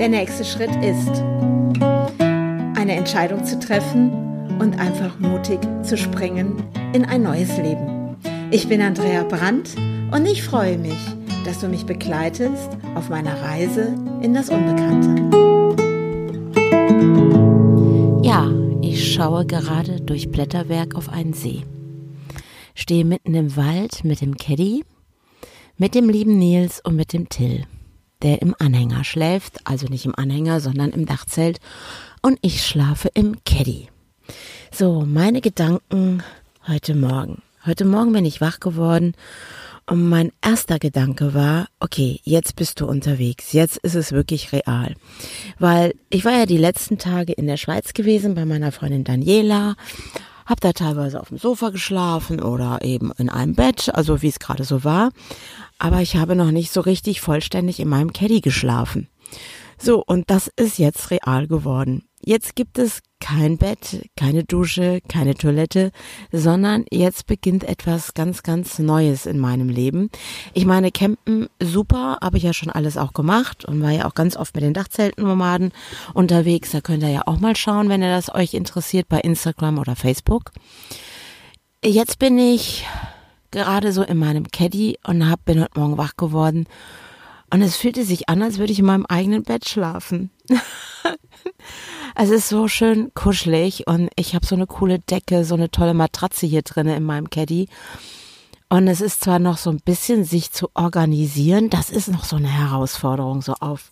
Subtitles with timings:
[0.00, 1.22] Der nächste Schritt ist,
[2.74, 4.10] eine Entscheidung zu treffen
[4.58, 6.64] und einfach mutig zu springen
[6.94, 8.16] in ein neues Leben.
[8.50, 9.76] Ich bin Andrea Brandt
[10.10, 10.96] und ich freue mich,
[11.44, 15.20] dass du mich begleitest auf meiner Reise in das Unbekannte.
[18.26, 21.60] Ja, ich schaue gerade durch Blätterwerk auf einen See.
[22.74, 24.82] Stehe mitten im Wald mit dem Caddy,
[25.76, 27.66] mit dem lieben Nils und mit dem Till,
[28.22, 31.60] der im Anhänger schläft, also nicht im Anhänger, sondern im Dachzelt,
[32.22, 33.88] und ich schlafe im Caddy.
[34.72, 36.22] So, meine Gedanken
[36.66, 37.42] heute Morgen.
[37.66, 39.14] Heute Morgen bin ich wach geworden
[39.86, 44.94] und mein erster Gedanke war, okay, jetzt bist du unterwegs, jetzt ist es wirklich real.
[45.58, 49.74] Weil ich war ja die letzten Tage in der Schweiz gewesen bei meiner Freundin Daniela,
[50.50, 54.40] hab da teilweise auf dem Sofa geschlafen oder eben in einem Bett, also wie es
[54.40, 55.10] gerade so war.
[55.78, 59.08] Aber ich habe noch nicht so richtig vollständig in meinem Caddy geschlafen.
[59.78, 62.02] So, und das ist jetzt real geworden.
[62.22, 65.90] Jetzt gibt es kein Bett, keine Dusche, keine Toilette,
[66.32, 70.10] sondern jetzt beginnt etwas ganz, ganz Neues in meinem Leben.
[70.52, 74.14] Ich meine, Campen, super, habe ich ja schon alles auch gemacht und war ja auch
[74.14, 75.72] ganz oft mit den Dachzeltennomaden
[76.12, 76.72] unterwegs.
[76.72, 79.96] Da könnt ihr ja auch mal schauen, wenn ihr das euch interessiert, bei Instagram oder
[79.96, 80.52] Facebook.
[81.82, 82.86] Jetzt bin ich
[83.50, 86.66] gerade so in meinem Caddy und hab, bin heute Morgen wach geworden
[87.50, 90.30] und es fühlte sich an, als würde ich in meinem eigenen Bett schlafen.
[92.14, 95.94] es ist so schön kuschelig und ich habe so eine coole Decke, so eine tolle
[95.94, 97.68] Matratze hier drinne in meinem Caddy.
[98.68, 102.36] Und es ist zwar noch so ein bisschen sich zu organisieren, das ist noch so
[102.36, 103.90] eine Herausforderung, so auf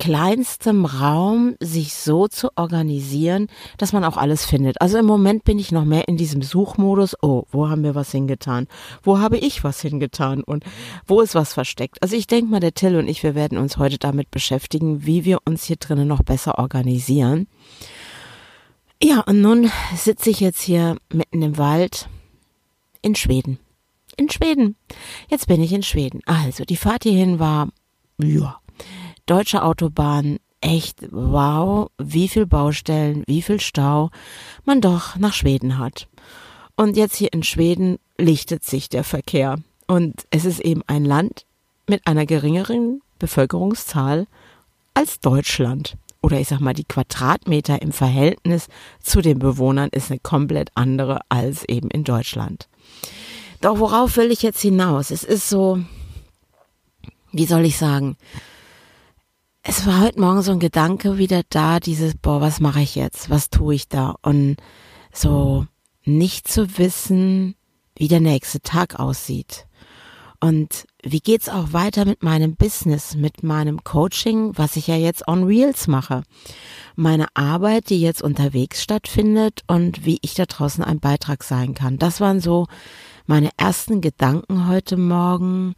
[0.00, 4.80] kleinstem Raum sich so zu organisieren, dass man auch alles findet.
[4.80, 7.14] Also im Moment bin ich noch mehr in diesem Suchmodus.
[7.22, 8.66] Oh, wo haben wir was hingetan?
[9.02, 10.42] Wo habe ich was hingetan?
[10.42, 10.64] Und
[11.06, 12.02] wo ist was versteckt?
[12.02, 15.24] Also ich denke mal, der Till und ich, wir werden uns heute damit beschäftigen, wie
[15.24, 17.46] wir uns hier drinnen noch besser organisieren.
[19.02, 22.08] Ja, und nun sitze ich jetzt hier mitten im Wald
[23.02, 23.58] in Schweden.
[24.16, 24.76] In Schweden.
[25.28, 26.20] Jetzt bin ich in Schweden.
[26.26, 27.68] Also, die Fahrt hierhin war,
[28.22, 28.59] ja,
[29.30, 34.10] deutsche Autobahn, echt wow, wie viel Baustellen, wie viel Stau
[34.64, 36.08] man doch nach Schweden hat.
[36.76, 39.58] Und jetzt hier in Schweden lichtet sich der Verkehr.
[39.86, 41.44] Und es ist eben ein Land
[41.86, 44.26] mit einer geringeren Bevölkerungszahl
[44.94, 45.96] als Deutschland.
[46.22, 48.66] Oder ich sag mal, die Quadratmeter im Verhältnis
[49.00, 52.68] zu den Bewohnern ist eine komplett andere als eben in Deutschland.
[53.60, 55.10] Doch worauf will ich jetzt hinaus?
[55.10, 55.78] Es ist so,
[57.32, 58.16] wie soll ich sagen,
[59.62, 63.28] es war heute Morgen so ein Gedanke wieder da, dieses, boah, was mache ich jetzt?
[63.30, 64.14] Was tue ich da?
[64.22, 64.56] Und
[65.12, 65.66] so
[66.04, 67.54] nicht zu wissen,
[67.94, 69.66] wie der nächste Tag aussieht.
[70.42, 75.28] Und wie geht's auch weiter mit meinem Business, mit meinem Coaching, was ich ja jetzt
[75.28, 76.22] on Reels mache?
[76.96, 81.98] Meine Arbeit, die jetzt unterwegs stattfindet und wie ich da draußen ein Beitrag sein kann.
[81.98, 82.66] Das waren so
[83.26, 85.74] meine ersten Gedanken heute Morgen,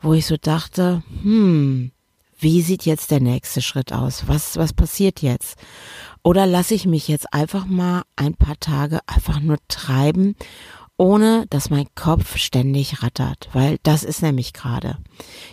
[0.00, 1.92] wo ich so dachte, hm,
[2.38, 4.28] wie sieht jetzt der nächste Schritt aus?
[4.28, 5.56] Was, was passiert jetzt?
[6.22, 10.36] Oder lasse ich mich jetzt einfach mal ein paar Tage einfach nur treiben,
[10.96, 14.98] ohne dass mein Kopf ständig rattert, weil das ist nämlich gerade.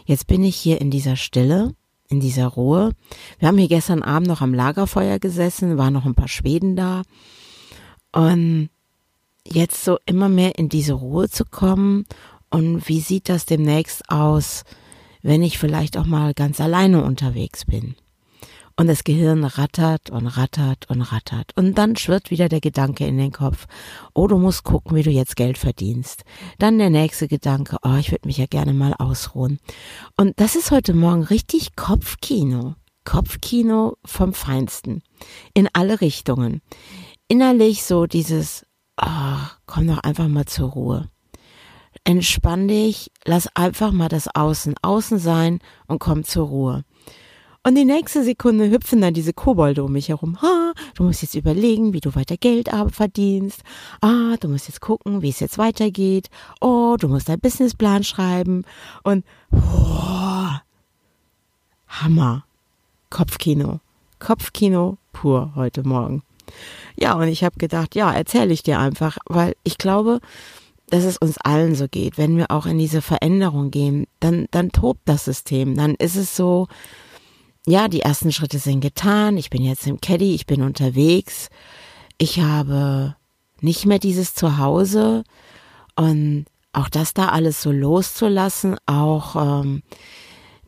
[0.05, 1.75] Jetzt bin ich hier in dieser Stille,
[2.07, 2.91] in dieser Ruhe.
[3.39, 7.03] Wir haben hier gestern Abend noch am Lagerfeuer gesessen, waren noch ein paar Schweden da.
[8.11, 8.69] Und
[9.47, 12.05] jetzt so immer mehr in diese Ruhe zu kommen
[12.49, 14.63] und wie sieht das demnächst aus?
[15.25, 17.95] Wenn ich vielleicht auch mal ganz alleine unterwegs bin.
[18.77, 21.51] Und das Gehirn rattert und rattert und rattert.
[21.55, 23.65] Und dann schwirrt wieder der Gedanke in den Kopf,
[24.13, 26.25] oh, du musst gucken, wie du jetzt Geld verdienst.
[26.59, 29.59] Dann der nächste Gedanke, oh, ich würde mich ja gerne mal ausruhen.
[30.15, 32.75] Und das ist heute Morgen richtig Kopfkino.
[33.03, 35.01] Kopfkino vom Feinsten.
[35.55, 36.61] In alle Richtungen.
[37.27, 38.65] Innerlich so dieses,
[39.01, 41.09] oh, komm doch einfach mal zur Ruhe
[42.05, 46.85] entspann dich, lass einfach mal das Außen außen sein und komm zur Ruhe.
[47.67, 50.39] Und die nächste Sekunde hüpfen dann diese Kobolde um mich herum.
[50.39, 53.63] Ha, du musst jetzt überlegen, wie du weiter Geld verdienst.
[54.01, 56.29] Ah, du musst jetzt gucken, wie es jetzt weitergeht.
[56.61, 58.65] Oh, du musst deinen Businessplan schreiben.
[59.01, 60.49] Und oh,
[61.87, 62.45] Hammer.
[63.09, 63.79] Kopfkino.
[64.19, 66.21] Kopfkino pur heute Morgen.
[66.95, 70.19] Ja, und ich habe gedacht, ja, erzähle ich dir einfach, weil ich glaube,
[70.89, 74.71] dass es uns allen so geht, wenn wir auch in diese Veränderung gehen, dann, dann
[74.71, 76.67] tobt das System, dann ist es so,
[77.67, 81.49] ja, die ersten Schritte sind getan, ich bin jetzt im Caddy, ich bin unterwegs,
[82.17, 83.15] ich habe
[83.61, 85.23] nicht mehr dieses Zuhause.
[85.95, 89.81] Und auch das da alles so loszulassen, auch ähm,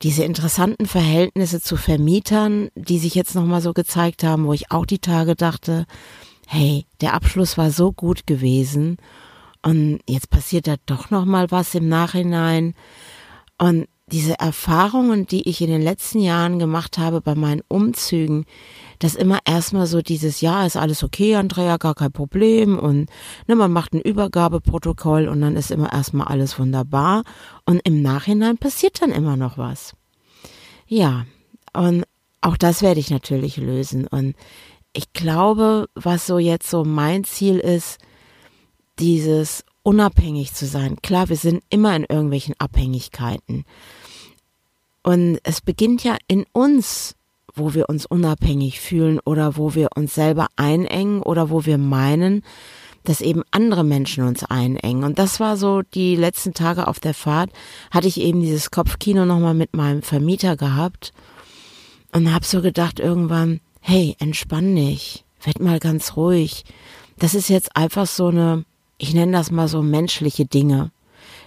[0.02, 4.86] diese interessanten Verhältnisse zu Vermietern, die sich jetzt nochmal so gezeigt haben, wo ich auch
[4.86, 5.86] die Tage dachte,
[6.48, 8.98] hey, der Abschluss war so gut gewesen
[9.68, 12.74] und jetzt passiert da doch nochmal was im Nachhinein.
[13.58, 18.46] Und diese Erfahrungen, die ich in den letzten Jahren gemacht habe bei meinen Umzügen,
[19.00, 23.10] dass immer erstmal so dieses, ja, ist alles okay, Andrea, gar kein Problem und
[23.48, 27.24] ne, man macht ein Übergabeprotokoll und dann ist immer erstmal alles wunderbar
[27.66, 29.96] und im Nachhinein passiert dann immer noch was.
[30.88, 31.26] Ja,
[31.74, 32.06] und
[32.40, 34.34] auch das werde ich natürlich lösen und
[34.94, 37.98] ich glaube, was so jetzt so mein Ziel ist,
[39.00, 40.98] dieses unabhängig zu sein.
[41.02, 43.64] Klar, wir sind immer in irgendwelchen Abhängigkeiten.
[45.04, 47.16] Und es beginnt ja in uns,
[47.56, 52.44] wo wir uns unabhängig fühlen oder wo wir uns selber einengen oder wo wir meinen,
[53.04, 55.06] dass eben andere Menschen uns einengen.
[55.06, 57.52] Und das war so die letzten Tage auf der Fahrt,
[57.90, 61.14] hatte ich eben dieses Kopfkino nochmal mit meinem Vermieter gehabt
[62.12, 66.66] und habe so gedacht irgendwann, hey, entspann dich, werd mal ganz ruhig.
[67.18, 68.66] Das ist jetzt einfach so eine,
[68.98, 70.92] ich nenne das mal so menschliche Dinge,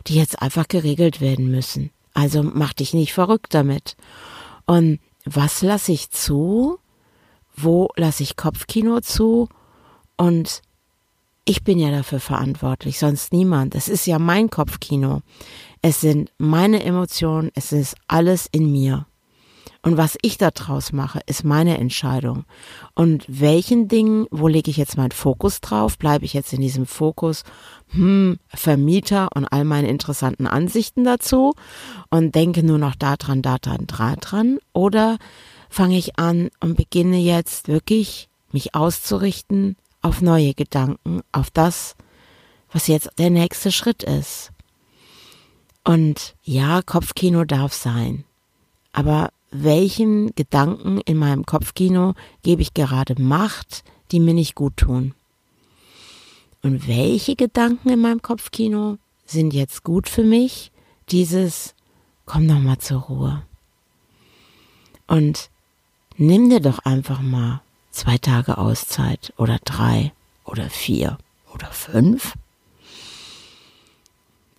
[0.07, 1.91] die jetzt einfach geregelt werden müssen.
[2.15, 3.97] Also mach dich nicht verrückt damit.
[4.67, 6.79] Und was lasse ich zu?
[7.57, 9.49] Wo lasse ich Kopfkino zu?
[10.17, 10.63] Und
[11.45, 13.75] ich bin ja dafür verantwortlich, sonst niemand.
[13.75, 15.23] Es ist ja mein Kopfkino.
[15.83, 19.07] Es sind meine Emotionen, es ist alles in mir.
[19.83, 22.45] Und was ich da draus mache, ist meine Entscheidung.
[22.95, 25.97] Und welchen Dingen, wo lege ich jetzt meinen Fokus drauf?
[25.97, 27.45] Bleibe ich jetzt in diesem Fokus,
[27.89, 31.55] hm, Vermieter und all meine interessanten Ansichten dazu
[32.11, 34.59] und denke nur noch da dran, da dran, da dran?
[34.75, 35.17] Oder
[35.71, 41.97] fange ich an und beginne jetzt wirklich mich auszurichten auf neue Gedanken, auf das,
[42.71, 44.51] was jetzt der nächste Schritt ist.
[45.85, 48.25] Und ja, Kopfkino darf sein.
[48.93, 55.15] Aber welchen Gedanken in meinem Kopfkino gebe ich gerade Macht, die mir nicht gut tun?
[56.63, 60.71] Und welche Gedanken in meinem Kopfkino sind jetzt gut für mich?
[61.11, 61.75] Dieses,
[62.27, 63.43] komm noch mal zur Ruhe.
[65.07, 65.51] Und
[66.17, 70.13] nimm dir doch einfach mal zwei Tage Auszeit oder drei
[70.45, 71.19] oder vier
[71.53, 72.35] oder fünf.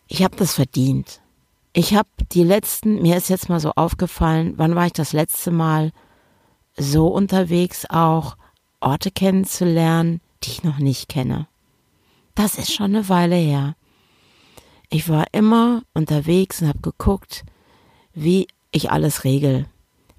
[0.07, 1.20] Ich habe das verdient.
[1.73, 5.51] Ich habe die letzten, mir ist jetzt mal so aufgefallen, wann war ich das letzte
[5.51, 5.91] Mal
[6.75, 8.35] so unterwegs, auch
[8.81, 11.47] Orte kennenzulernen, die ich noch nicht kenne.
[12.35, 13.75] Das ist schon eine Weile her.
[14.89, 17.45] Ich war immer unterwegs und habe geguckt,
[18.13, 19.65] wie ich alles regel.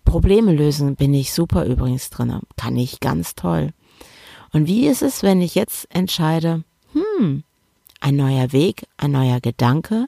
[0.07, 3.73] Probleme lösen bin ich super übrigens drin, kann ich ganz toll.
[4.53, 7.45] Und wie ist es, wenn ich jetzt entscheide, hm,
[8.01, 10.07] ein neuer Weg, ein neuer Gedanke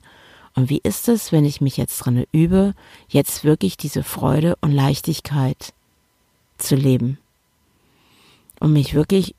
[0.54, 2.74] und wie ist es, wenn ich mich jetzt drinne übe,
[3.08, 5.74] jetzt wirklich diese Freude und Leichtigkeit
[6.58, 7.18] zu leben?
[8.60, 9.34] Und mich wirklich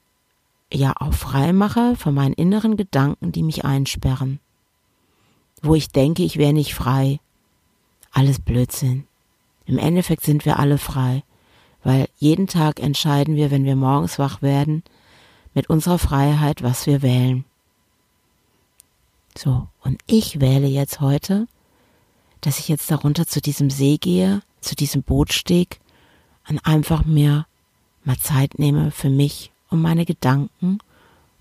[0.71, 4.39] ja auch frei mache von meinen inneren Gedanken, die mich einsperren.
[5.61, 7.19] Wo ich denke, ich wäre nicht frei.
[8.11, 9.07] Alles Blödsinn.
[9.65, 11.23] Im Endeffekt sind wir alle frei,
[11.83, 14.83] weil jeden Tag entscheiden wir, wenn wir morgens wach werden,
[15.53, 17.45] mit unserer Freiheit, was wir wählen.
[19.37, 21.47] So, und ich wähle jetzt heute,
[22.41, 25.79] dass ich jetzt darunter zu diesem See gehe, zu diesem Bootsteg
[26.47, 27.45] und einfach mir
[28.03, 30.79] mal Zeit nehme für mich und meine Gedanken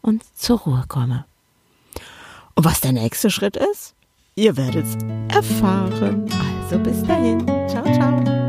[0.03, 1.25] und zur Ruhe komme.
[2.55, 3.95] Und was der nächste Schritt ist?
[4.37, 4.97] Ihr werdet es
[5.35, 6.29] erfahren.
[6.63, 7.47] Also bis dahin.
[7.69, 8.44] Ciao, ciao.